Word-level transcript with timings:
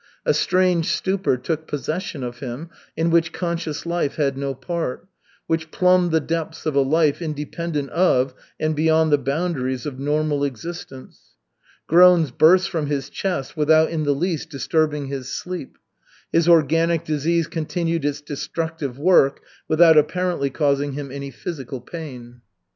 A 0.25 0.33
strange 0.33 0.89
stupor 0.89 1.37
took 1.37 1.67
possession 1.67 2.23
of 2.23 2.39
him, 2.39 2.71
in 2.97 3.11
which 3.11 3.31
conscious 3.31 3.85
life 3.85 4.15
had 4.15 4.35
no 4.35 4.55
part, 4.55 5.07
which 5.45 5.69
plumbed 5.69 6.09
the 6.09 6.19
depths 6.19 6.65
of 6.65 6.73
a 6.73 6.79
life 6.81 7.21
independent 7.21 7.91
of 7.91 8.33
and 8.59 8.75
beyond 8.75 9.11
the 9.11 9.19
boundaries 9.19 9.85
of 9.85 9.99
normal 9.99 10.43
existence. 10.43 11.35
Groans 11.85 12.31
burst 12.31 12.67
from 12.71 12.87
his 12.87 13.11
chest 13.11 13.55
without 13.55 13.91
in 13.91 14.01
the 14.03 14.15
least 14.15 14.49
disturbing 14.49 15.05
his 15.05 15.31
sleep. 15.31 15.77
His 16.33 16.49
organic 16.49 17.05
disease 17.05 17.45
continued 17.45 18.03
its 18.03 18.21
destructive 18.21 18.97
work, 18.97 19.41
without 19.67 19.99
apparently 19.99 20.49
causing 20.49 20.93
him 20.93 21.11
any 21.11 21.29
physical 21.29 21.79
pain. 21.79 22.41